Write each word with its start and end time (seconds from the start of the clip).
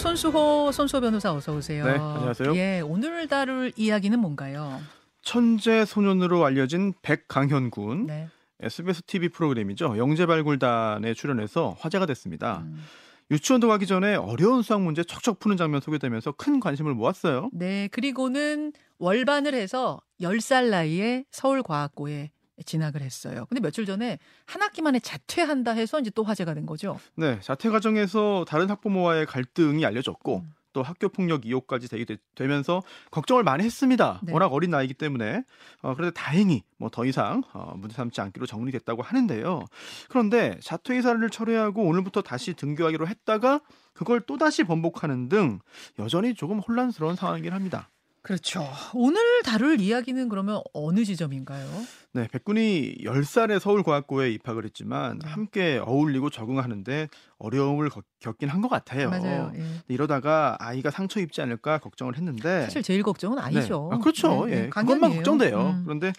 손수호 0.00 0.72
손수호 0.72 1.02
변호사 1.02 1.30
어서 1.34 1.54
오세요. 1.54 1.84
네, 1.84 1.90
안녕하세요. 1.92 2.56
예, 2.56 2.80
오늘 2.80 3.28
다룰 3.28 3.70
이야기는 3.76 4.18
뭔가요? 4.18 4.80
천재 5.20 5.84
소년으로 5.84 6.42
알려진 6.42 6.94
백강현 7.02 7.70
군 7.70 8.06
네. 8.06 8.28
SBS 8.62 9.02
TV 9.02 9.28
프로그램이죠. 9.28 9.98
영재발굴단에 9.98 11.12
출연해서 11.12 11.76
화제가 11.78 12.06
됐습니다. 12.06 12.62
음. 12.64 12.82
유치원도 13.30 13.68
가기 13.68 13.86
전에 13.86 14.16
어려운 14.16 14.62
수학 14.62 14.80
문제 14.80 15.04
척척 15.04 15.38
푸는 15.38 15.58
장면 15.58 15.82
소개되면서 15.82 16.32
큰 16.32 16.60
관심을 16.60 16.94
모았어요. 16.94 17.50
네, 17.52 17.88
그리고는 17.92 18.72
월반을 18.98 19.52
해서 19.54 20.00
10살 20.22 20.70
나이에 20.70 21.24
서울과학고에 21.30 22.30
진학을 22.64 23.02
했어요. 23.02 23.46
근데 23.48 23.60
며칠 23.60 23.86
전에 23.86 24.18
한 24.46 24.62
학기 24.62 24.82
만에 24.82 24.98
자퇴한다 25.00 25.72
해서 25.72 26.00
이제 26.00 26.10
또 26.14 26.22
화제가 26.22 26.54
된 26.54 26.66
거죠. 26.66 26.98
네, 27.16 27.38
자퇴 27.40 27.68
과정에서 27.70 28.44
다른 28.46 28.68
학부모와의 28.70 29.26
갈등이 29.26 29.84
알려졌고 29.84 30.38
음. 30.38 30.54
또 30.72 30.82
학교 30.82 31.08
폭력 31.08 31.46
이혹까지 31.46 31.88
되게 31.88 32.04
되, 32.04 32.16
되면서 32.34 32.82
걱정을 33.10 33.42
많이 33.42 33.64
했습니다. 33.64 34.20
네. 34.22 34.32
워낙 34.32 34.52
어린 34.52 34.70
나이기 34.70 34.94
때문에 34.94 35.42
어, 35.82 35.94
그런데 35.94 36.14
다행히 36.14 36.62
뭐 36.76 36.88
더 36.90 37.04
이상 37.04 37.42
어, 37.52 37.74
문제 37.76 37.94
삼지 37.96 38.20
않기로 38.20 38.46
정리됐다고 38.46 39.02
하는데요. 39.02 39.64
그런데 40.08 40.58
자퇴 40.62 40.98
이사를 40.98 41.28
철회하고 41.30 41.82
오늘부터 41.82 42.22
다시 42.22 42.54
등교하기로 42.54 43.08
했다가 43.08 43.60
그걸 43.94 44.20
또 44.20 44.38
다시 44.38 44.64
번복하는 44.64 45.28
등 45.28 45.58
여전히 45.98 46.34
조금 46.34 46.58
혼란스러운 46.60 47.16
상황이긴 47.16 47.52
합니다. 47.52 47.90
그렇죠. 48.22 48.66
오늘 48.94 49.18
다룰 49.44 49.80
이야기는 49.80 50.28
그러면 50.28 50.60
어느 50.74 51.04
지점인가요? 51.04 51.66
네, 52.12 52.28
백군이 52.30 52.96
10살에 53.04 53.58
서울과학고에 53.58 54.30
입학을 54.32 54.64
했지만 54.66 55.18
네. 55.20 55.28
함께 55.30 55.80
어울리고 55.82 56.28
적응하는데 56.28 57.08
어려움을 57.38 57.88
겪- 57.88 58.04
겪긴 58.20 58.50
한 58.50 58.60
것 58.60 58.68
같아요. 58.68 59.08
맞아요. 59.08 59.52
예. 59.56 59.64
이러다가 59.88 60.56
아이가 60.60 60.90
상처 60.90 61.18
입지 61.18 61.40
않을까 61.40 61.78
걱정을 61.78 62.16
했는데 62.18 62.64
사실 62.64 62.82
제일 62.82 63.02
걱정은 63.02 63.38
아이죠. 63.38 63.88
네. 63.90 63.96
아, 63.96 63.98
그렇죠. 64.00 64.44
네, 64.46 64.54
네, 64.54 64.64
예. 64.64 64.68
그것만. 64.68 65.14
걱정돼요. 65.14 65.58
음. 65.70 65.82
그런데 65.84 66.12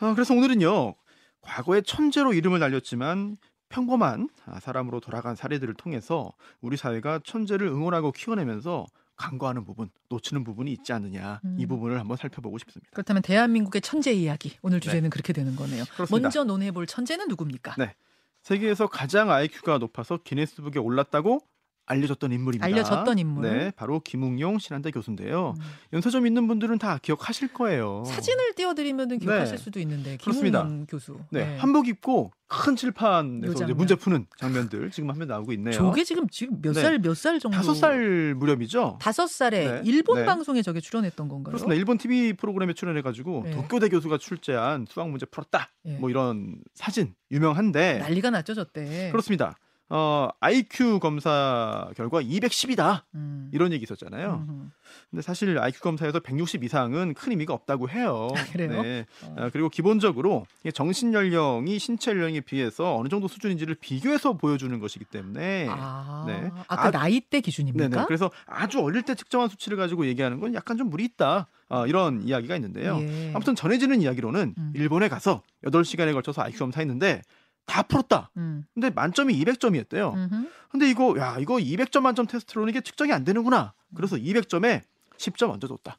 어, 0.00 0.14
그래서 0.14 0.32
오늘은요. 0.34 0.94
과거에 1.42 1.82
천재로 1.82 2.32
이름을 2.34 2.60
날렸지만 2.60 3.36
평범한 3.68 4.28
아, 4.46 4.60
사람으로 4.60 5.00
돌아간 5.00 5.34
사례들을 5.34 5.74
통해서 5.74 6.32
우리 6.60 6.76
사회가 6.76 7.20
천재를 7.24 7.66
응원하고 7.66 8.12
키워내면서 8.12 8.86
간과하는 9.16 9.64
부분, 9.64 9.90
놓치는 10.08 10.44
부분이 10.44 10.72
있지 10.72 10.92
않느냐 10.92 11.40
음. 11.44 11.56
이 11.58 11.66
부분을 11.66 11.98
한번 12.00 12.16
살펴보고 12.16 12.58
싶습니다. 12.58 12.90
그렇다면 12.92 13.22
대한민국의 13.22 13.82
천재 13.82 14.12
이야기 14.12 14.56
오늘 14.62 14.80
주제는 14.80 15.10
그렇게 15.10 15.32
되는 15.32 15.54
거네요. 15.56 15.84
그렇습니다. 15.94 16.06
먼저 16.10 16.44
논해볼 16.44 16.86
천재는 16.86 17.28
누굽니까? 17.28 17.76
네. 17.78 17.94
세계에서 18.42 18.88
가장 18.88 19.30
IQ가 19.30 19.78
높아서 19.78 20.18
기네스북에 20.18 20.78
올랐다고 20.80 21.40
알려졌던 21.86 22.32
인물입니다. 22.32 22.64
알려졌던 22.66 23.18
인물. 23.18 23.42
네, 23.42 23.72
바로 23.74 24.00
김웅용 24.00 24.58
신한대 24.58 24.90
교수인데요. 24.92 25.54
음. 25.58 25.64
연세 25.92 26.10
좀 26.10 26.26
있는 26.26 26.46
분들은 26.46 26.78
다 26.78 26.98
기억하실 27.02 27.52
거예요. 27.52 28.04
사진을 28.06 28.54
띄워드리면 28.54 29.18
기억하실 29.18 29.56
네. 29.56 29.62
수도 29.62 29.80
있는데. 29.80 30.16
김웅용 30.18 30.86
교수. 30.86 31.18
네, 31.30 31.56
한복 31.58 31.88
입고 31.88 32.32
큰 32.46 32.76
칠판에서 32.76 33.46
요 33.46 33.52
이제. 33.52 33.72
문제 33.72 33.94
푸는 33.94 34.26
장면들 34.38 34.90
지금 34.90 35.10
화면 35.10 35.28
나오고 35.28 35.52
있네요. 35.54 35.72
저게 35.72 36.04
지금 36.04 36.28
지금 36.28 36.60
몇 36.60 36.72
네. 36.74 36.82
살몇살 36.82 37.40
정도? 37.40 37.56
다섯 37.56 37.74
살 37.74 38.34
무렵이죠. 38.34 38.98
다섯 39.00 39.26
살에 39.26 39.80
네. 39.80 39.82
일본 39.84 40.18
네. 40.20 40.24
방송에 40.26 40.62
저게 40.62 40.80
출연했던 40.80 41.28
건가요? 41.28 41.52
그렇습니다. 41.52 41.74
일본 41.74 41.98
TV 41.98 42.34
프로그램에 42.34 42.74
출연해가지고 42.74 43.42
네. 43.44 43.50
도쿄대 43.52 43.88
교수가 43.88 44.18
출제한 44.18 44.86
수학 44.88 45.08
문제 45.08 45.26
풀었다. 45.26 45.70
예. 45.86 45.96
뭐 45.96 46.10
이런 46.10 46.56
사진 46.74 47.14
유명한데 47.30 47.98
난리가 47.98 48.30
났죠 48.30 48.54
저때. 48.54 49.08
그렇습니다. 49.10 49.56
어, 49.88 50.28
IQ 50.40 51.00
검사 51.00 51.90
결과 51.96 52.22
210이다. 52.22 53.02
음. 53.14 53.50
이런 53.52 53.72
얘기 53.72 53.82
있었잖아요. 53.82 54.46
음. 54.48 54.70
근데 55.10 55.22
사실 55.22 55.58
IQ 55.58 55.80
검사에서 55.80 56.20
160 56.20 56.64
이상은 56.64 57.12
큰 57.12 57.32
의미가 57.32 57.52
없다고 57.52 57.90
해요. 57.90 58.28
아, 58.36 58.44
그래요? 58.52 58.82
네. 58.82 59.06
어. 59.24 59.34
어, 59.38 59.50
그리고 59.52 59.68
기본적으로 59.68 60.46
정신 60.72 61.12
연령이 61.12 61.78
신체 61.78 62.10
연령에 62.12 62.40
비해서 62.40 62.96
어느 62.96 63.08
정도 63.08 63.28
수준인지를 63.28 63.76
비교해서 63.76 64.32
보여주는 64.32 64.78
것이기 64.78 65.04
때문에 65.04 65.66
아, 65.68 66.24
네. 66.26 66.50
아까 66.68 66.88
아, 66.88 66.90
나이대 66.90 67.40
기준입니까? 67.40 67.88
네네. 67.88 68.04
그래서 68.06 68.30
아주 68.46 68.80
어릴 68.80 69.02
때 69.02 69.14
측정한 69.14 69.50
수치를 69.50 69.76
가지고 69.76 70.06
얘기하는 70.06 70.40
건 70.40 70.54
약간 70.54 70.78
좀 70.78 70.88
무리 70.88 71.04
있다. 71.04 71.48
어, 71.68 71.86
이런 71.86 72.22
이야기가 72.22 72.54
있는데요. 72.56 72.98
예. 73.00 73.32
아무튼 73.34 73.54
전해지는 73.54 74.02
이야기로는 74.02 74.54
음. 74.56 74.72
일본에 74.74 75.08
가서 75.08 75.42
8시간에 75.64 76.12
걸쳐서 76.12 76.42
IQ 76.42 76.58
검사했는데 76.58 77.22
다 77.66 77.82
풀었다. 77.82 78.30
음. 78.36 78.64
근데 78.74 78.90
만점이 78.90 79.34
200점이었대요. 79.44 80.14
음흠. 80.14 80.48
근데 80.70 80.90
이거 80.90 81.16
야 81.18 81.36
이거 81.38 81.56
200점 81.56 82.00
만점 82.00 82.26
테스트로는 82.26 82.70
이게 82.70 82.80
측정이 82.80 83.12
안 83.12 83.24
되는구나. 83.24 83.74
그래서 83.94 84.16
200점에 84.16 84.82
10점 85.18 85.50
얹어줬다. 85.50 85.98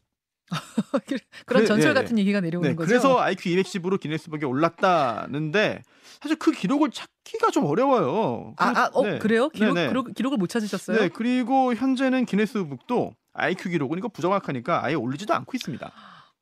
그런 1.46 1.63
그래, 1.63 1.66
전설 1.66 1.91
예, 1.91 1.94
같은 1.94 2.18
얘기가 2.19 2.41
내려오는 2.41 2.69
네, 2.69 2.75
거죠. 2.75 2.88
그래서 2.88 3.19
IQ 3.22 3.50
210으로 3.50 4.00
기네스북에 4.00 4.46
올랐다는데 4.46 5.81
사실 6.22 6.38
그 6.38 6.51
기록을 6.51 6.91
찾기가 6.91 7.51
좀 7.51 7.66
어려워요. 7.66 8.53
아, 8.57 8.74
아, 8.75 8.90
어, 8.94 9.03
네. 9.03 9.19
그래요? 9.19 9.50
기록. 9.50 9.74
기록, 9.74 10.13
기록을 10.13 10.38
못 10.38 10.47
찾으셨어요? 10.47 11.00
네, 11.00 11.09
그리고 11.09 11.74
현재는 11.74 12.25
기네스북도 12.25 13.16
IQ 13.34 13.69
기록은 13.69 13.97
이거 13.97 14.09
부정확하니까 14.09 14.85
아예 14.85 14.94
올리지도 14.94 15.34
않고 15.34 15.51
있습니다. 15.56 15.91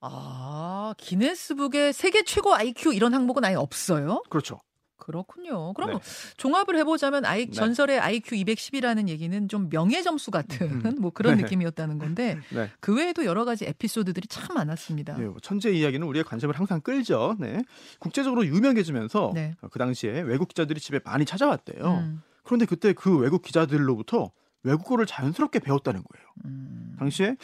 아, 0.02 0.94
기네스북에 0.98 1.92
세계 1.92 2.24
최고 2.24 2.54
IQ 2.56 2.94
이런 2.94 3.14
항목은 3.14 3.46
아예 3.46 3.56
없어요? 3.56 4.24
그렇죠. 4.30 4.60
그렇군요. 5.02 5.74
그럼 5.74 5.94
네. 5.94 6.00
종합을 6.38 6.78
해보자면 6.78 7.26
아이, 7.26 7.48
네. 7.48 7.52
전설의 7.52 8.00
IQ 8.00 8.36
210이라는 8.36 9.10
얘기는 9.10 9.48
좀 9.48 9.68
명예 9.70 10.04
점수 10.04 10.30
같은 10.30 10.86
음. 10.86 10.96
뭐 11.02 11.10
그런 11.12 11.38
네. 11.38 11.44
느낌이었다는 11.44 11.98
건데 11.98 12.38
네. 12.54 12.70
그 12.80 12.96
외에도 12.96 13.26
여러 13.26 13.44
가지 13.44 13.66
에피소드들이 13.66 14.28
참 14.28 14.56
많았습니다. 14.56 15.18
예, 15.20 15.24
뭐 15.26 15.38
천재 15.42 15.72
이야기는 15.72 16.06
우리의 16.08 16.24
관심을 16.24 16.58
항상 16.58 16.80
끌죠. 16.82 17.36
네. 17.40 17.64
국제적으로 18.00 18.46
유명해지면서 18.46 19.32
네. 19.34 19.56
그 19.72 19.80
당시에 19.80 20.22
외국 20.22 20.48
기자들이 20.50 20.80
집에 20.80 21.00
많이 21.04 21.26
찾아왔대요. 21.26 21.84
음, 21.84 22.22
그런데 22.44 22.66
그때 22.66 22.94
그 22.94 23.18
외국 23.18 23.42
기자들로부터 23.42 24.32
외국어를 24.64 25.08
자연스럽게 25.08 25.60
배웠다는 25.60 26.04
거예요. 26.04 26.28
음. 26.46 26.96
당시에 27.00 27.36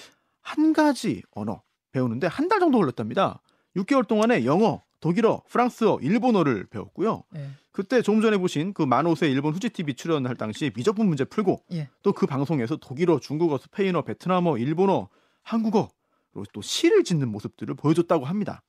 한 0.42 0.74
가지 0.74 1.24
언어 1.32 1.64
배우는데 1.92 2.28
한 2.28 2.48
달 2.48 2.60
정도 2.60 2.78
걸렸답니다. 2.78 3.42
6개월 3.76 4.08
동안에 4.08 4.46
영어, 4.46 4.84
독일어, 5.00 5.42
프랑스어, 5.48 6.00
일본어를 6.02 6.66
배웠고요. 6.68 7.24
네. 7.32 7.50
그때 7.72 8.02
조금 8.02 8.22
전에 8.22 8.38
보신 8.38 8.74
그 8.74 8.82
만오세 8.82 9.30
일본 9.30 9.54
후지 9.54 9.70
TV 9.70 9.94
출연할 9.94 10.36
당시 10.36 10.72
미적분 10.76 11.06
문제 11.08 11.24
풀고 11.24 11.64
예. 11.74 11.90
또그 12.02 12.26
방송에서 12.26 12.78
독일어, 12.78 13.20
중국어, 13.20 13.58
스페인어, 13.60 14.02
베트남어, 14.02 14.58
일본어, 14.58 15.10
한국어 15.44 15.90
또 16.54 16.62
시를 16.62 17.04
짓는 17.04 17.30
모습들을 17.30 17.74
보여줬다고 17.76 18.26
합니다. 18.26 18.62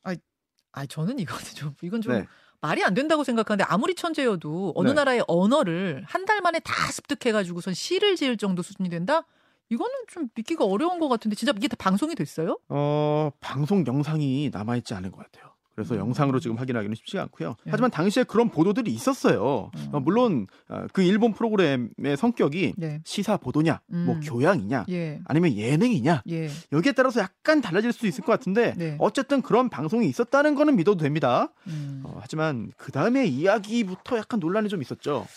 아, 0.73 0.87
저는 0.87 1.19
이거는 1.19 1.43
좀 1.57 1.75
이건 1.83 2.01
좀 2.03 2.13
네. 2.13 2.27
말이 2.61 2.83
안 2.85 2.93
된다고 2.95 3.25
생각하는데 3.25 3.65
아무리 3.69 3.95
천재여도 3.95 4.73
어느 4.77 4.89
네. 4.89 4.95
나라의 4.95 5.25
언어를 5.27 6.03
한 6.07 6.25
달 6.27 6.41
만에 6.43 6.61
다 6.61 6.73
습득해가지고선 6.93 7.73
시를 7.75 8.15
지을 8.17 8.37
정도 8.37 8.63
수준이 8.63 8.91
된다? 8.91 9.23
이거는 9.71 9.93
좀 10.09 10.29
믿기가 10.35 10.65
어려운 10.65 10.99
것 10.99 11.09
같은데 11.09 11.35
진짜 11.37 11.53
이게 11.57 11.69
다 11.69 11.77
방송이 11.79 12.15
됐어요? 12.15 12.59
어, 12.69 13.31
방송 13.41 13.87
영상이 13.87 14.51
남아있지 14.53 14.93
않은 14.95 15.11
것 15.11 15.19
같아요. 15.19 15.55
그래서 15.79 15.95
음. 15.95 16.01
영상으로 16.01 16.41
지금 16.41 16.57
확인하기는 16.57 16.97
쉽지가 16.97 17.23
않고요. 17.23 17.51
네. 17.65 17.71
하지만 17.71 17.93
당시에 17.93 18.25
그런 18.25 18.49
보도들이 18.51 18.91
있었어요. 18.91 19.71
음. 19.77 19.89
어, 19.93 20.01
물론 20.01 20.49
어, 20.69 20.87
그 20.93 21.03
일본 21.03 21.33
프로그램의 21.33 22.17
성격이 22.17 22.75
네. 22.77 23.01
시사 23.05 23.37
보도냐, 23.37 23.81
뭐 23.87 24.17
음. 24.17 24.21
교양이냐, 24.21 24.87
예. 24.91 25.21
아니면 25.25 25.55
예능이냐 25.55 26.25
예. 26.31 26.51
여기에 26.73 26.93
따라서 26.93 27.21
약간 27.21 27.61
달라질 27.61 27.93
수 27.93 28.09
있을 28.09 28.25
것 28.25 28.33
같은데 28.33 28.75
네. 28.77 28.97
어쨌든 28.99 29.41
그런 29.41 29.69
방송이 29.69 30.09
있었다는 30.09 30.57
거는 30.57 30.75
믿어도 30.75 30.99
됩니다. 31.05 31.53
음. 31.69 32.03
어, 32.05 32.19
하지만 32.21 32.73
그 32.77 32.91
다음에 32.91 33.25
이야기부터 33.27 34.19
약간 34.19 34.41
논란이 34.41 34.69
좀 34.69 34.83
있었죠. 34.83 35.29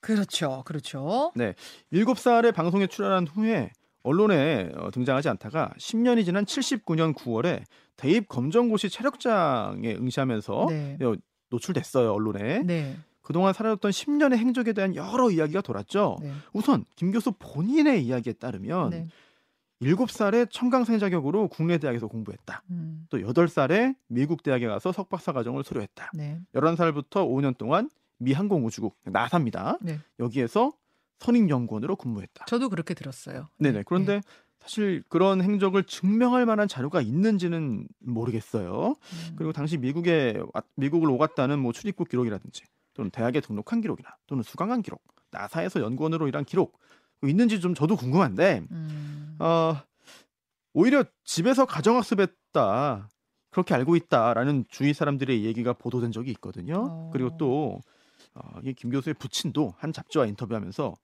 그렇죠. 0.00 0.62
그렇죠. 0.66 1.32
네, 1.34 1.54
7 1.90 2.04
살에 2.16 2.50
방송에 2.50 2.86
출연한 2.86 3.26
후에 3.26 3.70
언론에 4.02 4.70
어, 4.76 4.90
등장하지 4.90 5.28
않다가 5.28 5.72
10년이 5.76 6.24
지난 6.24 6.44
79년 6.44 7.14
9월에 7.14 7.62
대입 7.96 8.28
검정고시 8.28 8.88
체력장에 8.88 9.94
응시하면서 9.94 10.66
네. 10.70 10.98
어, 11.02 11.14
노출됐어요 11.50 12.12
언론에. 12.12 12.62
네. 12.62 12.96
그동안 13.20 13.52
사라졌던 13.52 13.90
10년의 13.90 14.36
행적에 14.38 14.72
대한 14.72 14.94
여러 14.96 15.30
이야기가 15.30 15.60
돌았죠. 15.60 16.18
네. 16.22 16.32
우선 16.52 16.84
김 16.96 17.12
교수 17.12 17.32
본인의 17.38 18.04
이야기에 18.04 18.34
따르면 18.34 18.90
네. 18.90 19.06
7살에 19.82 20.50
청강생 20.50 20.98
자격으로 20.98 21.48
국내 21.48 21.78
대학에서 21.78 22.06
공부했다. 22.06 22.62
음. 22.70 23.06
또 23.08 23.18
8살에 23.18 23.94
미국 24.08 24.42
대학에 24.42 24.66
가서 24.66 24.92
석박사 24.92 25.32
과정을 25.32 25.64
수료했다. 25.64 26.10
네. 26.14 26.40
11살부터 26.54 27.26
5년 27.28 27.56
동안 27.56 27.88
미 28.18 28.32
항공우주국 28.32 28.96
나사입니다. 29.04 29.78
네. 29.80 29.98
여기에서 30.18 30.72
선임연구원으로 31.20 31.96
근무했다. 31.96 32.44
저도 32.46 32.68
그렇게 32.68 32.94
들었어요. 32.94 33.48
네네. 33.58 33.84
그런데 33.86 34.20
사실 34.58 35.02
그런 35.08 35.40
행적을 35.40 35.84
증명할 35.84 36.44
만한 36.46 36.68
자료가 36.68 37.00
있는지는 37.00 37.86
모르겠어요. 38.00 38.94
음. 38.98 39.34
그리고 39.36 39.52
당시 39.52 39.78
미국에 39.78 40.40
왔- 40.52 40.66
미국을 40.74 41.08
오갔다는 41.10 41.58
뭐 41.58 41.72
출입국 41.72 42.08
기록이라든지 42.08 42.64
또는 42.94 43.10
대학에 43.10 43.40
등록한 43.40 43.80
기록이나 43.80 44.08
또는 44.26 44.42
수강한 44.42 44.82
기록, 44.82 45.02
나사에서 45.30 45.80
연구원으로 45.80 46.28
일한 46.28 46.44
기록 46.44 46.78
있는지 47.22 47.60
좀 47.60 47.74
저도 47.74 47.96
궁금한데 47.96 48.64
음. 48.70 49.36
어, 49.38 49.76
오히려 50.72 51.04
집에서 51.24 51.64
가정학습했다 51.66 53.08
그렇게 53.50 53.74
알고 53.74 53.96
있다라는 53.96 54.64
주위 54.68 54.92
사람들의 54.94 55.44
얘기가 55.44 55.72
보도된 55.74 56.12
적이 56.12 56.30
있거든요. 56.32 56.86
어. 56.88 57.10
그리고 57.12 57.36
또 57.36 57.80
어, 58.34 58.60
이김 58.62 58.90
교수의 58.90 59.14
부친도 59.14 59.74
한 59.78 59.92
잡지와 59.92 60.26
인터뷰하면서 60.26 60.94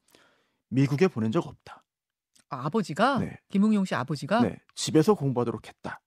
미국에 0.68 1.08
보낸 1.08 1.32
적 1.32 1.46
없다. 1.46 1.84
아, 2.48 2.66
아버지가 2.66 3.18
네. 3.18 3.38
김웅용 3.50 3.84
씨 3.84 3.94
아버지가 3.94 4.42
네, 4.42 4.58
집에서 4.74 5.14
공부하도록 5.14 5.66
했다. 5.66 6.00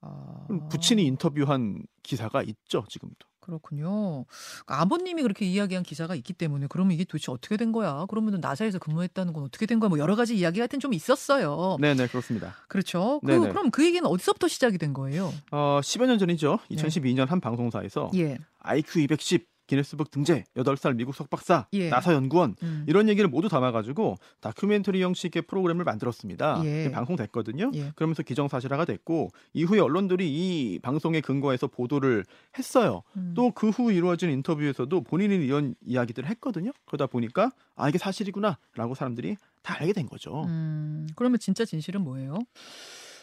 아, 0.00 0.46
부친이 0.70 1.04
인터뷰한 1.04 1.84
기사가 2.02 2.42
있죠 2.42 2.84
지금도. 2.88 3.26
그렇군요. 3.46 4.24
그러니까 4.64 4.80
아버님이 4.82 5.22
그렇게 5.22 5.46
이야기한 5.46 5.84
기사가 5.84 6.16
있기 6.16 6.32
때문에 6.32 6.66
그러면 6.68 6.92
이게 6.92 7.04
도대체 7.04 7.30
어떻게 7.30 7.56
된 7.56 7.70
거야? 7.70 8.04
그러면은 8.06 8.40
나사에서 8.40 8.80
근무했다는 8.80 9.32
건 9.32 9.44
어떻게 9.44 9.66
된 9.66 9.78
거야? 9.78 9.88
뭐 9.88 9.98
여러 9.98 10.16
가지 10.16 10.36
이야기 10.36 10.58
하여튼 10.58 10.80
좀 10.80 10.92
있었어요. 10.92 11.76
네네 11.80 12.08
그렇습니다. 12.08 12.56
그렇죠. 12.66 13.20
그. 13.24 13.38
그럼 13.38 13.70
그 13.70 13.84
얘기는 13.84 14.04
어디서부터 14.04 14.48
시작이 14.48 14.78
된 14.78 14.92
거예요? 14.92 15.32
어, 15.52 15.80
10여 15.80 16.06
년 16.06 16.18
전이죠. 16.18 16.58
2012년 16.72 17.28
한 17.28 17.40
방송사에서 17.40 18.10
예. 18.16 18.38
IQ 18.58 19.00
210 19.02 19.46
기네스북 19.66 20.10
등재 20.10 20.44
8살 20.56 20.96
미국 20.96 21.14
석박사 21.14 21.66
예. 21.72 21.88
나사 21.88 22.14
연구원 22.14 22.56
음. 22.62 22.84
이런 22.86 23.08
얘기를 23.08 23.28
모두 23.28 23.48
담아가지고 23.48 24.16
다큐멘터리 24.40 25.02
형식의 25.02 25.42
프로그램을 25.42 25.84
만들었습니다. 25.84 26.62
예. 26.64 26.90
방송됐거든요. 26.90 27.70
예. 27.74 27.92
그러면서 27.94 28.22
기정사실화가 28.22 28.84
됐고 28.84 29.30
이후에 29.52 29.80
언론들이 29.80 30.28
이 30.28 30.78
방송에 30.80 31.20
근거해서 31.20 31.66
보도를 31.66 32.24
했어요. 32.58 33.02
음. 33.16 33.34
또그 33.34 33.70
후 33.70 33.92
이루어진 33.92 34.30
인터뷰에서도 34.30 35.02
본인이 35.02 35.44
이런 35.44 35.74
이야기들을 35.84 36.28
했거든요. 36.30 36.72
그러다 36.86 37.06
보니까 37.06 37.50
아 37.74 37.88
이게 37.88 37.98
사실이구나라고 37.98 38.94
사람들이 38.94 39.36
다 39.62 39.76
알게 39.80 39.92
된 39.92 40.06
거죠. 40.06 40.44
음, 40.44 41.08
그러면 41.16 41.38
진짜 41.40 41.64
진실은 41.64 42.02
뭐예요? 42.02 42.38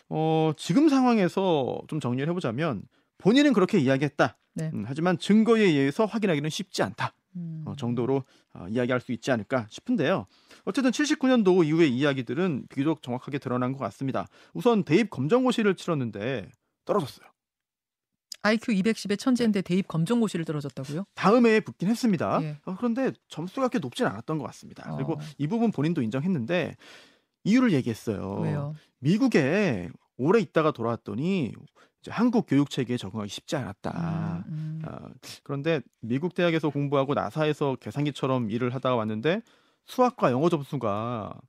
어, 0.10 0.52
지금 0.58 0.90
상황에서 0.90 1.82
좀 1.88 2.00
정리를 2.00 2.30
해보자면 2.30 2.84
본인은 3.24 3.54
그렇게 3.54 3.80
이야기했다. 3.80 4.38
네. 4.56 4.70
음, 4.74 4.84
하지만 4.86 5.18
증거에 5.18 5.62
의해서 5.62 6.06
확인하기는 6.06 6.50
쉽지 6.50 6.84
않다. 6.84 7.14
음. 7.38 7.64
어, 7.66 7.74
정도로 7.76 8.24
어, 8.54 8.68
이야기할 8.70 9.00
수 9.00 9.14
있지 9.14 9.32
않을까 9.32 9.66
싶은데요. 9.70 10.28
어쨌든 10.66 10.92
79년도 10.92 11.66
이후의 11.66 11.90
이야기들은 11.90 12.68
비교적 12.70 13.02
정확하게 13.02 13.40
드러난 13.40 13.72
것 13.72 13.80
같습니다. 13.80 14.28
우선 14.54 14.84
대입 14.84 15.10
검정고시를 15.10 15.76
치렀는데 15.76 16.50
떨어졌어요. 16.84 17.26
IQ 18.42 18.74
210의 18.74 19.18
천재인데 19.18 19.62
대입 19.62 19.88
검정고시를 19.88 20.44
떨어졌다고요? 20.44 21.06
다음 21.16 21.46
해에 21.46 21.62
붙긴 21.62 21.88
했습니다. 21.88 22.44
예. 22.44 22.58
어, 22.66 22.76
그런데 22.78 23.14
점수가 23.30 23.70
그렇게 23.70 23.80
높진 23.80 24.06
않았던 24.06 24.38
것 24.38 24.44
같습니다. 24.48 24.92
어. 24.92 24.98
그리고 24.98 25.18
이 25.38 25.48
부분 25.48 25.72
본인도 25.72 26.02
인정했는데 26.02 26.76
이유를 27.46 27.72
얘기했어요. 27.72 28.42
왜요? 28.42 28.76
미국에 29.00 29.90
오래 30.18 30.42
있다가 30.42 30.72
돌아왔더니 30.72 31.54
한국 32.10 32.46
교육 32.48 32.70
체계에 32.70 32.98
적응하기 32.98 33.30
쉽지 33.30 33.56
않았다. 33.56 34.44
음, 34.48 34.52
음. 34.52 34.82
아, 34.86 35.10
그런데 35.44 35.82
미국 36.02 36.34
대학에서 36.34 36.70
공부하고 36.70 37.14
나사에서 37.14 37.76
계산기처럼 37.80 38.50
일을 38.52 38.74
하다가 38.74 38.96
왔는데 38.96 39.42
수학과 39.86 40.32
영어 40.32 40.50
점수가 40.50 41.40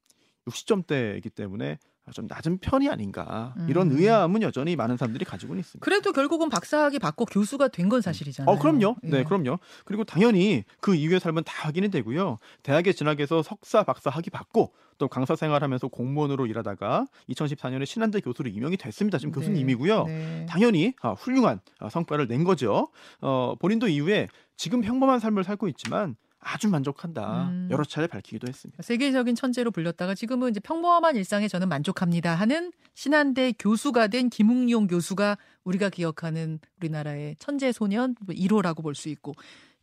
60점대이기 0.46 1.34
때문에 1.34 1.78
좀 2.12 2.26
낮은 2.28 2.58
편이 2.58 2.88
아닌가 2.90 3.54
이런 3.68 3.90
음. 3.90 3.96
의아함은 3.96 4.42
여전히 4.42 4.76
많은 4.76 4.96
사람들이 4.96 5.24
가지고는 5.24 5.60
있습니다. 5.60 5.82
그래도 5.84 6.12
결국은 6.12 6.50
박사학위 6.50 6.98
받고 6.98 7.24
교수가 7.26 7.68
된 7.68 7.84
건 7.88 8.00
사실이잖아요. 8.00 8.50
어, 8.54 8.58
그럼요. 8.58 8.96
예. 9.04 9.08
네, 9.08 9.24
그럼요. 9.24 9.58
그리고 9.84 10.04
당연히 10.04 10.64
그 10.80 10.94
이후의 10.94 11.20
삶은 11.20 11.44
다 11.44 11.66
확인이 11.66 11.90
되고요. 11.90 12.38
대학에 12.62 12.92
진학해서 12.92 13.42
석사, 13.42 13.82
박사 13.82 14.08
학위 14.10 14.30
받고 14.30 14.72
또 14.96 15.08
강사 15.08 15.36
생활하면서 15.36 15.88
공무원으로 15.88 16.46
일하다가 16.46 17.06
2014년에 17.28 17.84
신한대 17.84 18.20
교수로 18.20 18.48
임명이 18.48 18.76
됐습니다. 18.78 19.18
지금 19.18 19.32
네, 19.32 19.40
교수님이고요. 19.40 20.04
네. 20.04 20.46
당연히 20.48 20.94
아, 21.02 21.10
훌륭한 21.12 21.60
아, 21.78 21.88
성과를 21.90 22.26
낸 22.28 22.44
거죠. 22.44 22.88
어, 23.20 23.54
본인도 23.58 23.88
이후에 23.88 24.28
지금 24.56 24.80
평범한 24.80 25.18
삶을 25.20 25.44
살고 25.44 25.68
있지만 25.68 26.16
아주 26.44 26.68
만족한다. 26.68 27.48
음. 27.48 27.68
여러 27.70 27.82
차례 27.84 28.06
밝히기도 28.06 28.46
했습니다. 28.46 28.82
세계적인 28.82 29.34
천재로 29.34 29.70
불렸다가 29.70 30.14
지금은 30.14 30.50
이제 30.50 30.60
평범한 30.60 31.16
일상에 31.16 31.48
저는 31.48 31.68
만족합니다 31.68 32.34
하는 32.34 32.72
신한대 32.94 33.54
교수가 33.58 34.08
된 34.08 34.28
김웅용 34.30 34.86
교수가 34.86 35.38
우리가 35.64 35.88
기억하는 35.88 36.60
우리나라의 36.80 37.36
천재 37.38 37.72
소년 37.72 38.14
1호라고 38.28 38.82
볼 38.82 38.94
수 38.94 39.08
있고 39.08 39.34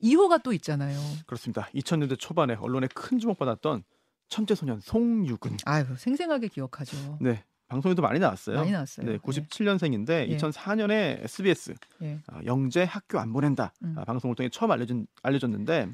2호가 0.04 0.42
또 0.42 0.54
있잖아요. 0.54 0.98
그렇습니다. 1.26 1.68
2000년대 1.76 2.18
초반에 2.18 2.56
언론에 2.56 2.88
큰 2.94 3.20
주목받았던 3.20 3.84
천재 4.30 4.56
소년 4.56 4.80
송유근. 4.82 5.58
아유 5.66 5.86
생생하게 5.98 6.48
기억하죠. 6.48 7.18
네. 7.20 7.44
방송에도 7.68 8.02
많이 8.02 8.20
나왔어요. 8.20 8.58
많이 8.58 8.72
나왔어요. 8.72 9.06
네, 9.06 9.18
97년생인데 9.20 10.28
예. 10.30 10.38
2004년에 10.38 11.24
SBS 11.24 11.74
예. 12.02 12.20
아, 12.28 12.42
영재 12.46 12.84
학교 12.84 13.18
안 13.20 13.32
보낸다 13.32 13.74
음. 13.84 13.96
아, 13.98 14.04
방송을 14.04 14.36
통해 14.36 14.50
처음 14.50 14.72
알려진 14.72 15.08
알려졌는데 15.24 15.90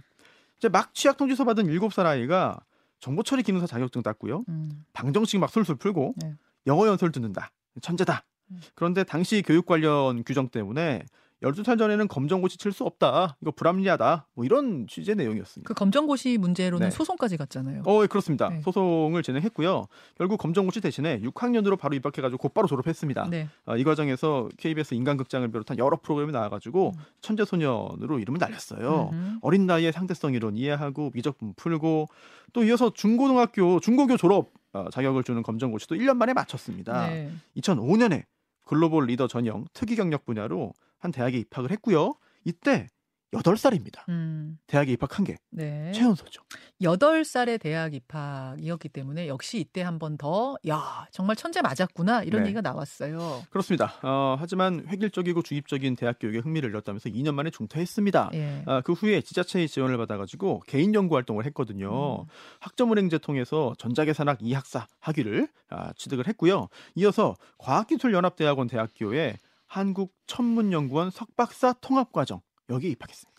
이제 0.57 0.69
막 0.69 0.93
취약 0.93 1.17
통지서 1.17 1.43
받은 1.43 1.67
7살 1.67 2.05
아이가 2.05 2.59
정보 2.99 3.23
처리 3.23 3.43
기능사 3.43 3.67
자격증 3.67 4.01
땄고요. 4.01 4.43
음. 4.49 4.85
방정식 4.93 5.39
막 5.39 5.49
술술 5.49 5.75
풀고 5.75 6.15
네. 6.17 6.33
영어 6.65 6.87
연설 6.87 7.11
듣는다. 7.11 7.51
천재다. 7.81 8.25
음. 8.51 8.61
그런데 8.75 9.03
당시 9.03 9.43
교육 9.45 9.65
관련 9.65 10.23
규정 10.23 10.49
때문에 10.49 11.03
12살 11.43 11.77
전에는 11.77 12.07
검정고시 12.07 12.57
칠 12.57 12.71
수 12.71 12.83
없다. 12.83 13.37
이거 13.41 13.51
불합리하다. 13.51 14.27
뭐 14.33 14.45
이런 14.45 14.87
취지의 14.87 15.15
내용이었습니다. 15.15 15.67
그 15.67 15.73
검정고시 15.73 16.37
문제로는 16.37 16.89
네. 16.89 16.91
소송까지 16.91 17.37
갔잖아요. 17.37 17.83
어, 17.85 18.01
예, 18.03 18.07
그렇습니다. 18.07 18.49
네. 18.49 18.61
소송을 18.61 19.23
진행했고요. 19.23 19.85
결국 20.17 20.37
검정고시 20.37 20.81
대신에 20.81 21.21
6학년으로 21.21 21.77
바로 21.77 21.95
입학해 21.95 22.21
가지고 22.21 22.37
곧바로 22.39 22.67
졸업했습니다. 22.67 23.29
네. 23.29 23.47
어, 23.65 23.77
이 23.77 23.83
과정에서 23.83 24.49
KBS 24.57 24.95
인간극장을 24.95 25.47
비롯한 25.49 25.77
여러 25.77 25.97
프로그램이 25.97 26.31
나와 26.31 26.49
가지고 26.49 26.93
음. 26.95 27.01
천재 27.21 27.45
소년으로 27.45 28.19
이름을 28.19 28.39
날렸어요. 28.39 29.09
음흠. 29.13 29.37
어린 29.41 29.65
나이에 29.67 29.91
상대성 29.91 30.33
이론 30.33 30.57
이해하고 30.57 31.11
미적분 31.13 31.53
풀고 31.55 32.09
또 32.53 32.63
이어서 32.63 32.91
중고등학교 32.93 33.79
중고교 33.79 34.17
졸업 34.17 34.51
어, 34.73 34.89
자격을 34.91 35.23
주는 35.23 35.41
검정고시도 35.43 35.95
1년 35.95 36.17
만에 36.17 36.33
마쳤습니다. 36.33 37.07
네. 37.07 37.31
2005년에 37.57 38.23
글로벌 38.65 39.05
리더 39.05 39.27
전형 39.27 39.65
특이 39.73 39.95
경력 39.95 40.25
분야로 40.25 40.73
한 40.99 41.11
대학에 41.11 41.37
입학을 41.39 41.71
했고요. 41.71 42.15
이때 42.45 42.87
8살입니다. 43.33 44.07
음. 44.07 44.57
대학에 44.67 44.93
입학한 44.93 45.25
게 45.25 45.35
네. 45.49 45.91
최연소죠. 45.91 46.41
여덟 46.81 47.25
살의 47.25 47.57
대학 47.57 47.93
입학이었기 47.93 48.87
때문에 48.87 49.27
역시 49.27 49.59
이때 49.59 49.81
한 49.81 49.99
번 49.99 50.17
더, 50.17 50.55
야, 50.69 51.05
정말 51.11 51.35
천재 51.35 51.61
맞았구나, 51.61 52.23
이런 52.23 52.43
네. 52.43 52.47
얘기가 52.47 52.61
나왔어요. 52.61 53.43
그렇습니다. 53.49 53.93
어, 54.01 54.37
하지만 54.39 54.85
획일적이고 54.87 55.41
주입적인 55.41 55.97
대학 55.97 56.19
교육에 56.21 56.37
흥미를 56.39 56.69
잃었다면서 56.69 57.09
2년 57.09 57.33
만에 57.33 57.49
중퇴했습니다. 57.49 58.29
예. 58.35 58.63
아, 58.65 58.79
그 58.79 58.93
후에 58.93 59.19
지자체의 59.19 59.67
지원을 59.67 59.97
받아가지고 59.97 60.61
개인 60.65 60.93
연구 60.95 61.15
활동을 61.17 61.45
했거든요. 61.47 62.21
음. 62.21 62.25
학점은행제 62.61 63.17
통해서 63.17 63.73
전자계산학 63.77 64.39
2학사 64.39 64.85
학위를 65.01 65.49
아, 65.69 65.91
취득을 65.97 66.27
했고요. 66.27 66.69
이어서 66.95 67.35
과학기술연합대학원 67.57 68.67
대학교에 68.67 69.35
한국천문연구원 69.67 71.11
석박사 71.11 71.73
통합과정 71.81 72.41
여기 72.69 72.89
입학했습니다. 72.91 73.37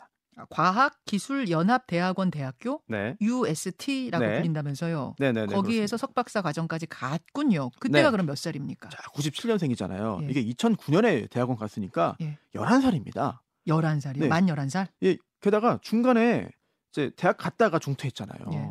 과학기술연합대학원 0.50 2.30
대학교 2.30 2.80
네, 2.86 3.16
UST라고 3.20 4.24
네. 4.24 4.36
불린다면서요. 4.36 5.16
네네네. 5.18 5.52
거기에서 5.52 5.96
석박사 5.96 6.42
과정까지 6.42 6.86
갔군요. 6.86 7.70
그때가 7.80 8.08
네. 8.08 8.10
그럼 8.12 8.26
몇 8.26 8.38
살입니까? 8.38 8.88
자, 8.88 8.98
97년생이잖아요. 9.14 10.22
예. 10.22 10.30
이게 10.30 10.44
2009년에 10.44 11.28
대학원 11.30 11.56
갔으니까 11.56 12.16
예. 12.20 12.38
11살입니다. 12.54 13.38
11살이요? 13.66 14.20
네. 14.20 14.28
만 14.28 14.46
11살? 14.46 14.86
예, 15.02 15.16
게다가 15.40 15.78
중간에 15.82 16.48
이제 16.92 17.10
대학 17.16 17.36
갔다가 17.36 17.78
중퇴했잖아요. 17.78 18.38
예. 18.52 18.70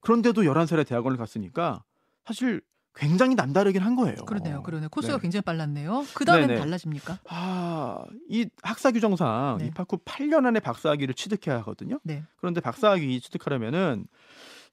그런데도 0.00 0.42
11살에 0.42 0.86
대학원을 0.86 1.16
갔으니까 1.16 1.84
사실 2.24 2.60
굉장히 2.94 3.34
남다르긴 3.34 3.82
한 3.82 3.94
거예요. 3.94 4.16
그러네요. 4.24 4.62
그러네요. 4.62 4.88
코스가 4.88 5.16
네. 5.16 5.22
굉장히 5.22 5.42
빨랐네요. 5.42 6.04
그 6.14 6.24
다음엔. 6.24 6.58
달라집니까? 6.58 7.20
아, 7.28 8.04
이 8.28 8.48
학사 8.62 8.90
규정상 8.90 9.58
네. 9.60 9.66
입학 9.66 9.92
후 9.92 9.98
8년 9.98 10.46
안에 10.46 10.60
박사학위를 10.60 11.14
취득해야 11.14 11.58
하거든요. 11.58 12.00
네. 12.02 12.24
그런데 12.36 12.60
박사학위 12.60 13.20
취득하려면은 13.20 14.06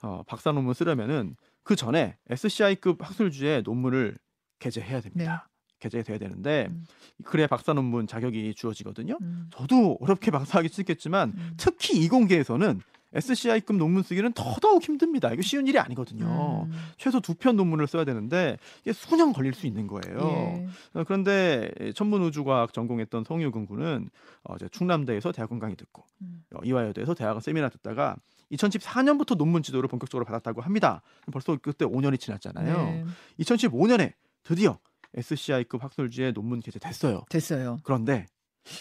어, 0.02 0.24
박사 0.26 0.52
논문 0.52 0.74
쓰려면은 0.74 1.36
그 1.64 1.76
전에 1.76 2.18
SCI급 2.30 3.04
학술지에 3.04 3.62
논문을 3.64 4.18
게재해야 4.60 5.02
됩니다. 5.02 5.50
게재돼야 5.80 6.18
되는데 6.18 6.68
네. 6.68 6.74
음. 6.74 6.86
그래야 7.24 7.48
박사 7.48 7.74
논문 7.74 8.08
자격이 8.08 8.54
주어지거든요. 8.56 9.18
음. 9.22 9.50
저도 9.52 9.98
어렵게 10.02 10.32
박사학위 10.32 10.70
취득했지만 10.70 11.34
음. 11.36 11.54
특히 11.58 11.98
이공계에서는 12.04 12.82
SCI급 13.16 13.78
논문 13.78 14.04
쓰기는 14.04 14.32
더더욱 14.34 14.84
힘듭니다. 14.84 15.32
이거 15.32 15.42
쉬운 15.42 15.66
일이 15.68 15.80
아니거든요. 15.80 16.68
음. 16.70 16.72
최소 16.98 17.20
두 17.20 17.34
편 17.36 17.56
논문을 17.56 17.88
써야 17.88 18.04
되는데 18.06 18.58
이게 18.82 18.94
수년 18.94 19.34
걸릴 19.34 19.54
수 19.54 19.66
있는 19.68 19.88
거예요. 19.88 20.20
예. 20.20 20.68
어, 21.00 21.04
그런데 21.06 21.72
천문우주과학 21.96 22.74
전공했던 22.74 23.24
송유근 23.24 23.66
군은 23.66 24.10
어, 24.44 24.56
이제 24.56 24.68
충남대에서 24.70 25.32
대학원 25.32 25.60
강의 25.60 25.76
듣고 25.76 26.04
음. 26.22 26.44
어, 26.54 26.60
이화여대에서 26.64 27.14
대학원 27.14 27.42
세미나 27.42 27.70
듣다가 27.70 28.16
2014년부터 28.52 29.36
논문 29.38 29.64
지도를 29.64 29.88
본격적으로 29.90 30.26
받았다고 30.26 30.62
합니다. 30.62 31.02
벌써 31.32 31.58
그때 31.62 31.86
5년이 31.86 32.20
지났잖아요. 32.20 32.78
네. 32.86 33.06
2015년에 33.40 34.14
드디어 34.44 34.78
SCI급 35.16 35.84
학술지에 35.84 36.32
논문 36.34 36.60
게재됐어요. 36.60 37.24
됐어요. 37.30 37.80
그런데 37.84 38.26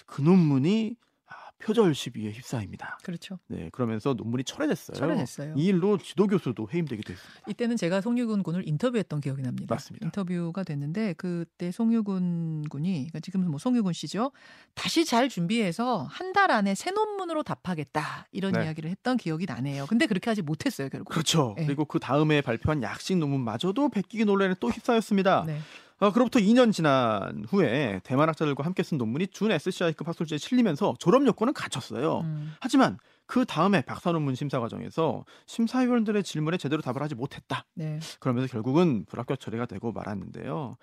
그 0.07 0.21
논문이 0.23 0.97
아, 0.97 1.14
표절 1.59 1.95
시비에 1.95 2.31
휩싸입니다. 2.33 2.99
그렇죠. 3.03 3.39
네, 3.49 3.71
그러면서 3.73 4.13
논문이 4.13 4.45
철회됐어요. 4.45 4.97
철회됐어요. 4.97 5.55
이 5.57 5.67
일로 5.67 5.97
지도 5.97 6.27
교수도 6.27 6.69
해임되기도 6.73 7.13
했습니다. 7.15 7.41
이때는 7.49 7.77
제가 7.77 8.01
송유근 8.03 8.43
군을 8.43 8.69
인터뷰했던 8.69 9.21
기억이 9.23 9.41
납니다. 9.43 9.75
맞습니다. 9.75 10.07
인터뷰가 10.07 10.63
됐는데 10.65 11.15
그때 11.15 11.71
송유근 11.71 12.69
군이 12.69 12.93
그러니까 12.93 13.21
지금 13.21 13.49
뭐 13.51 13.59
송유근 13.59 13.93
씨죠. 13.95 14.33
다시 14.75 15.05
잘 15.05 15.29
준비해서 15.29 16.07
한 16.11 16.35
달 16.35 16.51
안에 16.51 16.75
새 16.75 16.91
논문으로 16.91 17.45
답하겠다 17.45 18.27
이런 18.33 18.53
네. 18.55 18.65
이야기를 18.65 18.91
했던 18.91 19.17
기억이 19.17 19.47
나네요. 19.47 19.87
근데 19.87 20.07
그렇게 20.07 20.29
하지 20.31 20.43
못했어요 20.43 20.89
결국. 20.89 21.11
그렇죠. 21.13 21.55
네. 21.57 21.65
그리고 21.65 21.85
그 21.85 22.01
다음에 22.01 22.41
발표한 22.41 22.83
약식 22.83 23.17
논문마저도 23.19 23.89
베끼기 23.91 24.25
논란에 24.25 24.57
또 24.59 24.69
휩싸였습니다. 24.69 25.45
네. 25.47 25.61
어, 26.05 26.13
그로부터 26.13 26.39
2년 26.39 26.71
지난 26.71 27.47
후에 27.49 28.01
대만 28.05 28.29
학자들과 28.29 28.63
함께 28.63 28.83
쓴 28.83 28.99
논문이 28.99 29.29
준 29.29 29.51
SCI급 29.51 30.07
학술지에 30.07 30.37
실리면서 30.37 30.95
졸업 30.99 31.27
요건은 31.27 31.55
갖췄어요. 31.55 32.21
음. 32.21 32.53
하지만 32.61 32.99
그 33.25 33.47
다음에 33.47 33.81
박사 33.81 34.13
논문 34.13 34.35
심사 34.35 34.61
과정에서 34.61 35.25
심사위원들의 35.47 36.23
질문에 36.23 36.59
제대로 36.59 36.83
답을 36.83 37.01
하지 37.01 37.15
못했다. 37.15 37.65
네. 37.73 38.01
그러면서 38.21 38.53
결국은 38.53 39.07
불합격 39.07 39.41
처리가 39.41 39.65
되고 39.65 39.93
말았는데요. 39.93 40.77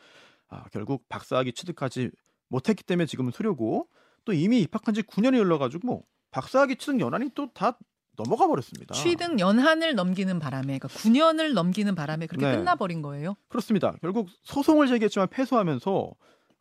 아, 0.49 0.63
결국 0.71 1.07
박사학위 1.07 1.53
취득하지 1.53 2.09
못했기 2.47 2.83
때문에 2.83 3.05
지금은 3.05 3.31
수료고 3.31 3.89
또 4.25 4.33
이미 4.33 4.61
입학한 4.61 4.95
지 4.95 5.03
9년이 5.03 5.37
흘러가지고 5.37 5.85
뭐 5.85 6.03
박사학위 6.31 6.77
취득 6.77 6.99
연한이 6.99 7.29
또 7.35 7.47
다 7.53 7.77
넘어가 8.23 8.47
버렸습니다. 8.47 8.93
취득 8.93 9.39
연한을 9.39 9.95
넘기는 9.95 10.37
바람에 10.39 10.79
그러니까 10.79 10.87
9년을 10.87 11.53
넘기는 11.53 11.93
바람에 11.93 12.27
그렇게 12.27 12.45
네. 12.45 12.57
끝나버린 12.57 13.01
거예요. 13.01 13.35
그렇습니다. 13.49 13.95
결국 14.01 14.29
소송을 14.43 14.87
제기했지만 14.87 15.27
패소하면서 15.29 16.11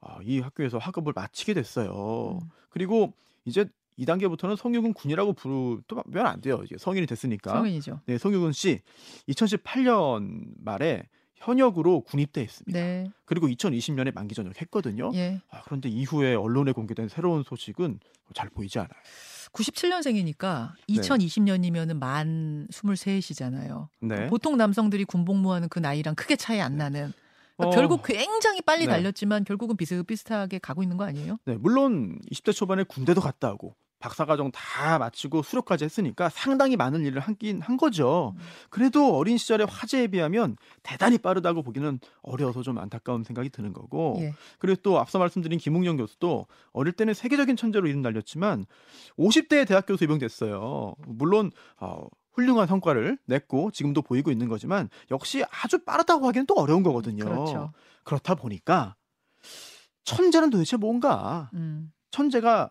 아, 0.02 0.18
이 0.22 0.40
학교에서 0.40 0.78
학업을 0.78 1.12
마치게 1.14 1.54
됐어요. 1.54 2.38
음. 2.42 2.48
그리고 2.70 3.12
이제 3.44 3.66
2단계부터는 3.98 4.56
성유근 4.56 4.94
군이라고 4.94 5.34
부르면 5.34 6.26
안 6.26 6.40
돼요. 6.40 6.62
이제 6.64 6.76
성인이 6.78 7.06
됐으니까. 7.06 7.52
성인이죠. 7.52 8.00
네, 8.06 8.16
성유근 8.16 8.52
씨 8.52 8.80
2018년 9.28 10.52
말에 10.62 11.02
현역으로 11.36 12.02
군입대했습니다. 12.02 12.78
네. 12.78 13.10
그리고 13.24 13.48
2020년에 13.48 14.14
만기 14.14 14.34
전역했거든요. 14.34 15.10
예. 15.14 15.40
아, 15.50 15.62
그런데 15.64 15.88
이후에 15.88 16.34
언론에 16.34 16.72
공개된 16.72 17.08
새로운 17.08 17.42
소식은 17.42 18.00
잘 18.34 18.50
보이지 18.50 18.78
않아요. 18.78 19.00
97년생이니까 19.52 20.72
2020년이면은 20.88 21.98
만 21.98 22.66
23이잖아요. 22.70 23.88
네. 24.00 24.26
보통 24.28 24.56
남성들이 24.56 25.04
군복무하는 25.04 25.68
그 25.68 25.78
나이랑 25.78 26.14
크게 26.14 26.36
차이 26.36 26.60
안 26.60 26.76
나는. 26.76 27.12
그러니까 27.56 27.68
어, 27.68 27.70
결국 27.70 28.02
굉장히 28.04 28.60
빨리 28.62 28.86
네. 28.86 28.92
달렸지만 28.92 29.44
결국은 29.44 29.76
비슷비슷하게 29.76 30.58
가고 30.60 30.82
있는 30.82 30.96
거 30.96 31.04
아니에요? 31.04 31.38
네, 31.44 31.56
물론 31.56 32.18
20대 32.30 32.54
초반에 32.54 32.84
군대도 32.84 33.20
갔다 33.20 33.52
오고 33.52 33.74
박사과정 34.00 34.50
다 34.50 34.98
마치고 34.98 35.42
수료까지 35.42 35.84
했으니까 35.84 36.28
상당히 36.30 36.76
많은 36.76 37.04
일을 37.04 37.20
하긴 37.20 37.60
한 37.60 37.76
거죠. 37.76 38.34
음. 38.34 38.40
그래도 38.70 39.16
어린 39.16 39.38
시절의 39.38 39.66
화제에 39.70 40.08
비하면 40.08 40.56
대단히 40.82 41.18
빠르다고 41.18 41.62
보기는 41.62 42.00
어려워서 42.22 42.62
좀 42.62 42.78
안타까운 42.78 43.22
생각이 43.22 43.50
드는 43.50 43.72
거고 43.72 44.16
예. 44.20 44.34
그리고 44.58 44.80
또 44.82 44.98
앞서 44.98 45.18
말씀드린 45.18 45.58
김웅영 45.58 45.98
교수도 45.98 46.46
어릴 46.72 46.92
때는 46.92 47.14
세계적인 47.14 47.56
천재로 47.56 47.86
이름 47.86 48.02
날렸지만 48.02 48.64
50대에 49.18 49.68
대학 49.68 49.86
교수 49.86 50.04
임용됐어요. 50.04 50.94
물론 51.06 51.52
어, 51.76 52.06
훌륭한 52.32 52.66
성과를 52.66 53.18
냈고 53.26 53.70
지금도 53.70 54.02
보이고 54.02 54.30
있는 54.30 54.48
거지만 54.48 54.88
역시 55.10 55.44
아주 55.50 55.84
빠르다고 55.84 56.26
하기는 56.26 56.46
또 56.46 56.54
어려운 56.54 56.82
거거든요. 56.82 57.24
그렇죠. 57.24 57.72
그렇다 58.04 58.34
보니까 58.34 58.96
천재는 60.04 60.48
도대체 60.48 60.78
뭔가? 60.78 61.50
음, 61.52 61.92
천재가 62.10 62.70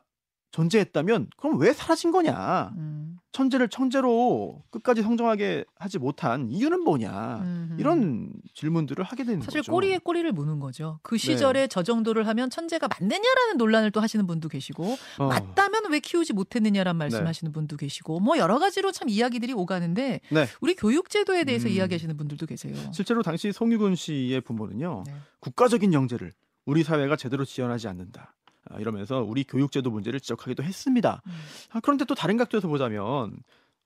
존재했다면 0.51 1.27
그럼 1.37 1.59
왜 1.59 1.73
사라진 1.73 2.11
거냐? 2.11 2.71
음, 2.75 3.17
천재를 3.31 3.69
천재로 3.69 4.63
끝까지 4.71 5.03
성장하게 5.03 5.65
하지 5.75 5.99
못한 5.99 6.49
이유는 6.49 6.81
뭐냐? 6.81 7.39
음. 7.43 7.77
이런 7.79 8.33
질문들을 8.55 9.03
하게 9.03 9.23
되는 9.23 9.41
사실 9.41 9.61
거죠. 9.61 9.71
꼬리에 9.71 9.99
꼬리를 9.99 10.31
무는 10.31 10.59
거죠. 10.59 10.99
그 11.03 11.15
네. 11.15 11.19
시절에 11.19 11.67
저 11.67 11.83
정도를 11.83 12.27
하면 12.27 12.49
천재가 12.49 12.87
맞느냐라는 12.87 13.57
논란을 13.57 13.91
또 13.91 14.01
하시는 14.01 14.25
분도 14.25 14.49
계시고 14.49 14.97
어, 15.19 15.27
맞다면 15.27 15.91
왜 15.91 15.99
키우지 15.99 16.33
못했느냐란 16.33 16.97
말씀하시는 16.97 17.51
분도 17.51 17.77
계시고 17.77 18.19
뭐 18.19 18.37
여러 18.37 18.57
가지로 18.57 18.91
참 18.91 19.07
이야기들이 19.09 19.53
오가는데 19.53 20.21
네. 20.31 20.47
우리 20.61 20.73
교육 20.73 21.09
제도에 21.09 21.43
대해서 21.43 21.67
음. 21.67 21.73
이야기하시는 21.73 22.17
분들도 22.17 22.47
계세요. 22.47 22.73
실제로 22.91 23.21
당시 23.21 23.51
송유근 23.51 23.95
씨의 23.95 24.41
부모는요 24.41 25.03
네. 25.05 25.13
국가적인 25.41 25.93
영재를 25.93 26.31
우리 26.65 26.83
사회가 26.83 27.15
제대로 27.15 27.45
지원하지 27.45 27.87
않는다. 27.87 28.35
아, 28.69 28.79
이러면서 28.79 29.21
우리 29.21 29.43
교육제도 29.43 29.89
문제를 29.91 30.19
지적하기도 30.19 30.63
했습니다. 30.63 31.21
음. 31.25 31.31
아, 31.71 31.79
그런데 31.81 32.05
또 32.05 32.15
다른 32.15 32.37
각도에서 32.37 32.67
보자면 32.67 33.37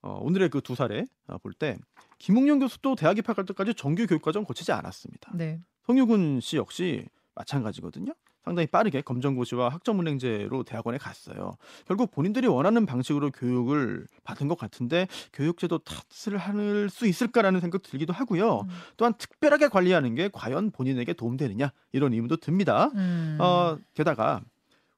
어, 0.01 0.19
오늘의 0.21 0.49
그 0.49 0.61
두 0.61 0.75
사례 0.75 1.05
아, 1.27 1.37
볼때 1.37 1.77
김웅영 2.19 2.59
교수도 2.59 2.95
대학 2.95 3.17
입학할 3.17 3.45
때까지 3.45 3.73
정규 3.73 4.05
교육과정 4.07 4.43
거치지 4.45 4.71
않았습니다. 4.71 5.31
네. 5.35 5.59
송유근 5.85 6.39
씨 6.41 6.57
역시 6.57 7.05
마찬가지거든요. 7.35 8.13
상당히 8.43 8.67
빠르게 8.67 8.99
검정고시와 9.01 9.69
학점운행제로 9.69 10.63
대학원에 10.63 10.97
갔어요. 10.97 11.53
결국 11.87 12.11
본인들이 12.11 12.47
원하는 12.47 12.85
방식으로 12.85 13.31
교육을 13.31 14.05
받은 14.25 14.49
것 14.49 14.57
같은데 14.57 15.07
교육제도 15.31 15.79
탓을 15.79 16.37
할 16.37 16.89
수 16.89 17.07
있을까라는 17.07 17.61
생각 17.61 17.83
들기도 17.83 18.11
하고요. 18.11 18.61
음. 18.61 18.69
또한 18.97 19.13
특별하게 19.17 19.69
관리하는 19.69 20.15
게 20.15 20.29
과연 20.31 20.71
본인에게 20.71 21.13
도움되느냐 21.13 21.71
이런 21.93 22.11
의문도 22.13 22.37
듭니다. 22.37 22.89
음. 22.95 23.37
어, 23.39 23.77
게다가 23.93 24.41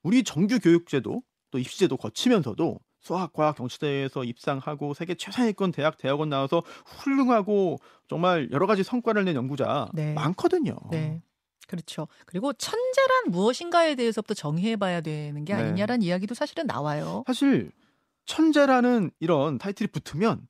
우리 0.06 0.24
정규 0.24 0.60
교육제도 0.60 1.24
또 1.50 1.58
입시제도 1.58 1.98
거치면서도 1.98 2.80
수학, 3.00 3.34
과학, 3.34 3.56
경치대에서 3.56 4.24
입상하고 4.24 4.94
세계 4.94 5.16
최상위권 5.16 5.72
대학 5.72 5.98
대학원 5.98 6.30
나와서 6.30 6.62
훌륭하고 6.86 7.80
정말 8.08 8.48
여러 8.52 8.68
가지 8.68 8.84
성과를 8.84 9.26
낸 9.26 9.36
연구자 9.36 9.90
네. 9.94 10.14
많거든요. 10.14 10.76
네. 10.92 11.24
그렇죠. 11.68 12.08
그리고 12.28 12.54
천재란 12.54 13.30
무엇인가에 13.30 13.96
대해서부터 13.96 14.36
정의해봐야 14.36 15.02
되는 15.02 15.44
게 15.44 15.56
네. 15.56 15.64
아니냐라는 15.64 16.04
이야기도 16.04 16.36
사실은 16.36 16.68
나와요. 16.68 17.24
사실 17.26 17.72
천재라는 18.28 19.10
이런 19.20 19.58
타이틀이 19.58 19.88
붙으면 19.88 20.48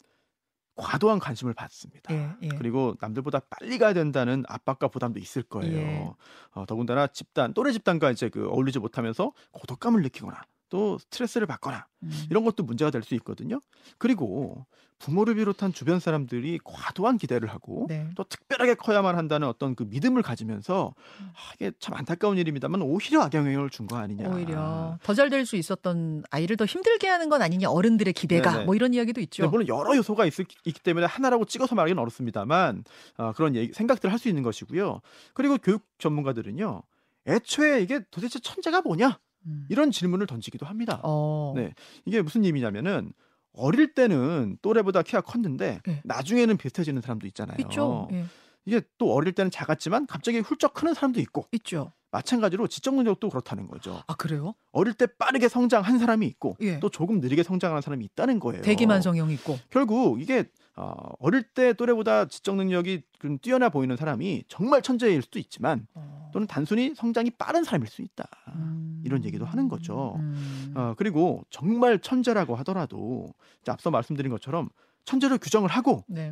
과도한 0.76 1.20
관심을 1.20 1.54
받습니다. 1.54 2.14
예, 2.14 2.30
예. 2.42 2.50
그리고 2.50 2.96
남들보다 3.00 3.42
빨리 3.50 3.78
가야 3.78 3.94
된다는 3.94 4.44
압박과 4.48 4.90
부담도 4.90 5.20
있을 5.20 5.44
거예요. 5.44 5.78
예. 5.78 6.12
어, 6.52 6.66
더군다나 6.66 7.08
집단 7.08 7.54
또래 7.54 7.72
집단과 7.72 8.12
이제 8.12 8.30
그 8.30 8.50
어울리지 8.50 8.80
못하면서 8.80 9.32
고독감을 9.52 10.02
느끼거나 10.02 10.42
또 10.70 10.98
스트레스를 10.98 11.48
받거나 11.48 11.86
음. 12.04 12.12
이런 12.30 12.44
것도 12.44 12.64
문제가 12.64 12.92
될 12.92 13.04
수 13.04 13.14
있거든요. 13.16 13.60
그리고 13.98 14.66
부모를 14.98 15.36
비롯한 15.36 15.74
주변 15.74 16.00
사람들이 16.00 16.58
과도한 16.64 17.18
기대를 17.18 17.50
하고 17.50 17.86
네. 17.90 18.10
또 18.16 18.24
특별하게 18.24 18.76
커야만 18.76 19.18
한다는 19.18 19.48
어떤 19.48 19.76
그 19.76 19.84
믿음을 19.84 20.22
가지면서 20.24 20.96
음. 21.20 21.30
아, 21.36 21.54
이게 21.56 21.72
참 21.80 21.94
안타까운 21.96 22.38
일입니다만 22.38 22.82
오히려 22.82 23.22
악영향을 23.22 23.70
준 23.70 23.88
거 23.88 23.98
아니냐. 23.98 24.30
오히려 24.30 24.98
더 25.04 25.14
잘 25.14 25.30
될 25.30 25.46
수 25.46 25.58
있었던 25.58 26.24
아이를 26.32 26.56
더 26.58 26.66
힘들게 26.66 27.08
하는 27.08 27.28
건 27.30 27.42
아니냐 27.42 27.70
어른들의 27.70 28.14
기대가 28.14 28.52
네네. 28.54 28.66
뭐 28.66 28.74
이런 28.76 28.94
이야기도 28.94 29.20
있죠. 29.22 29.44
네, 29.44 29.50
물론 29.50 29.68
여러 29.68 29.96
요소가 29.98 30.26
있을, 30.26 30.46
있기 30.64 30.80
때문에 30.82 31.06
하나라고 31.06 31.46
찍어서 31.46 31.76
말하기는 31.76 32.02
어렵습니다만 32.02 32.84
어, 33.18 33.34
그런 33.34 33.56
얘기, 33.56 33.74
생각들을 33.74 34.12
할 34.12 34.18
수 34.18 34.30
있는 34.30 34.44
것이고요. 34.44 35.02
그리고 35.34 35.58
교육 35.58 35.84
전문가들은요. 36.00 36.82
애초에 37.28 37.82
이게 37.82 38.00
도대체 38.12 38.40
천재가 38.40 38.82
뭐냐 38.82 39.20
음. 39.46 39.66
이런 39.70 39.92
질문을 39.92 40.28
던지기도 40.28 40.66
합니다. 40.66 41.00
어. 41.04 41.54
네. 41.56 41.74
이게 42.06 42.22
무슨 42.22 42.44
의미냐면은 42.44 43.14
어릴 43.54 43.94
때는 43.94 44.58
또래보다 44.62 45.02
키가 45.02 45.22
컸는데 45.22 45.82
네. 45.86 46.02
나중에는 46.04 46.58
비슷해지는 46.58 47.02
사람도 47.02 47.26
있잖아요. 47.28 47.58
있죠. 47.62 48.08
예. 48.12 48.26
이게 48.66 48.82
또 48.98 49.14
어릴 49.14 49.34
때는 49.34 49.52
작았지만 49.52 50.08
갑자기 50.08 50.40
훌쩍 50.40 50.74
크는 50.74 50.94
사람도 50.94 51.20
있고 51.22 51.48
있죠. 51.54 51.94
마찬가지로 52.16 52.68
지적 52.68 52.96
능력도 52.96 53.30
그렇다는 53.30 53.68
거죠. 53.68 54.02
아 54.08 54.16
그래요? 54.16 54.56
어릴 54.72 54.94
때 54.94 55.06
빠르게 55.06 55.50
성장한 55.50 56.00
사람이 56.00 56.26
있고 56.28 56.56
예. 56.62 56.80
또 56.80 56.90
조금 56.90 57.20
느리게 57.20 57.44
성장하는 57.44 57.82
사람이 57.82 58.06
있다는 58.06 58.40
거예요. 58.40 58.62
대기만 58.62 59.02
성형 59.02 59.32
있고. 59.32 59.60
결국 59.70 60.22
이게 60.22 60.46
어, 60.78 60.94
어릴 61.20 61.44
때 61.44 61.74
또래보다 61.74 62.28
지적 62.28 62.56
능력이 62.56 63.04
좀 63.20 63.38
뛰어나 63.40 63.68
보이는 63.68 63.98
사람이 63.98 64.46
정말 64.48 64.82
천재일 64.82 65.22
수도 65.24 65.40
있지만 65.40 65.88
어. 65.94 66.30
또는 66.32 66.48
단순히 66.48 66.94
성장이 66.96 67.32
빠른 67.32 67.66
사람일 67.66 67.88
수 67.88 68.02
있다. 68.02 68.26
음. 68.56 69.02
이런 69.04 69.26
얘기도 69.26 69.46
하는 69.46 69.68
거죠. 69.68 70.16
음. 70.18 70.74
어, 70.76 70.94
그리고 70.98 71.44
정말 71.50 72.00
천재라고 72.00 72.56
하더라도 72.56 73.34
앞서 73.68 73.92
말씀드린 73.92 74.32
것처럼 74.32 74.70
천재를 75.04 75.38
규정을 75.38 75.70
하고 75.70 76.06
네. 76.08 76.32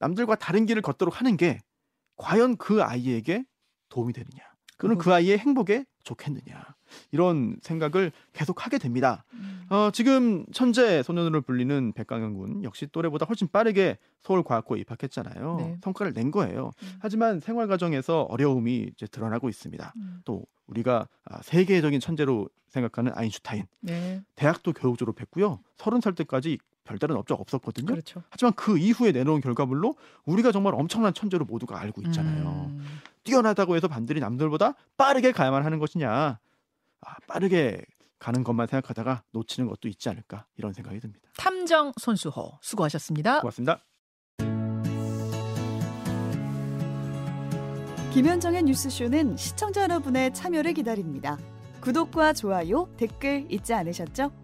남들과 0.00 0.34
다른 0.34 0.66
길을 0.66 0.82
걷도록 0.82 1.20
하는 1.20 1.36
게 1.36 1.60
과연 2.16 2.56
그 2.56 2.82
아이에게 2.82 3.44
도움이 3.88 4.12
되느냐 4.12 4.53
그거- 4.76 4.96
그 4.96 5.12
아이의 5.12 5.38
행복에 5.38 5.84
좋겠느냐 6.02 6.62
이런 7.12 7.56
생각을 7.62 8.12
계속 8.32 8.64
하게 8.64 8.78
됩니다. 8.78 9.24
음. 9.32 9.66
어, 9.70 9.90
지금 9.92 10.44
천재 10.52 11.02
소년으로 11.02 11.40
불리는 11.42 11.92
백강현 11.92 12.34
군 12.34 12.62
역시 12.64 12.86
또래보다 12.92 13.26
훨씬 13.26 13.48
빠르게 13.48 13.98
서울과학고에 14.22 14.80
입학했잖아요. 14.80 15.56
네. 15.58 15.78
성과를 15.82 16.12
낸 16.12 16.30
거예요. 16.30 16.70
음. 16.82 16.88
하지만 17.00 17.40
생활 17.40 17.66
과정에서 17.68 18.22
어려움이 18.22 18.90
이제 18.94 19.06
드러나고 19.06 19.48
있습니다. 19.48 19.92
음. 19.96 20.20
또 20.24 20.44
우리가 20.66 21.08
아, 21.24 21.42
세계적인 21.42 22.00
천재로 22.00 22.48
생각하는 22.68 23.12
아인슈타인 23.14 23.64
네, 23.80 24.22
대학도 24.34 24.72
교육 24.72 24.98
졸업했고요. 24.98 25.60
서른 25.76 26.00
살 26.00 26.14
때까지 26.14 26.58
별다른 26.84 27.16
업적 27.16 27.40
없었거든요. 27.40 27.86
그렇죠. 27.86 28.22
하지만 28.30 28.52
그 28.54 28.78
이후에 28.78 29.12
내놓은 29.12 29.40
결과물로 29.40 29.96
우리가 30.26 30.52
정말 30.52 30.74
엄청난 30.74 31.12
천재로 31.12 31.44
모두가 31.46 31.80
알고 31.80 32.02
있잖아요. 32.02 32.70
음. 32.70 33.00
뛰어나다고 33.24 33.74
해서 33.74 33.88
반드시 33.88 34.20
남들보다 34.20 34.74
빠르게 34.96 35.32
가야만 35.32 35.64
하는 35.64 35.78
것이냐? 35.78 36.38
아, 37.00 37.14
빠르게 37.26 37.84
가는 38.18 38.44
것만 38.44 38.66
생각하다가 38.66 39.22
놓치는 39.32 39.68
것도 39.68 39.88
있지 39.88 40.08
않을까 40.08 40.46
이런 40.56 40.72
생각이 40.72 41.00
듭니다. 41.00 41.28
탐정 41.36 41.92
손수호 41.98 42.58
수고하셨습니다. 42.60 43.40
고맙습니다. 43.40 43.80
김현정의 48.12 48.62
뉴스쇼는 48.62 49.36
시청자 49.36 49.82
여러분의 49.82 50.32
참여를 50.32 50.74
기다립니다. 50.74 51.36
구독과 51.80 52.32
좋아요, 52.32 52.88
댓글 52.96 53.46
잊지 53.50 53.74
않으셨죠? 53.74 54.43